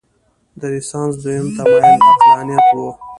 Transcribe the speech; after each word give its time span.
د 0.59 0.61
رنسانس 0.71 1.13
دویم 1.23 1.47
تمایل 1.57 1.97
عقلانیت 2.11 2.65
و. 2.73 2.77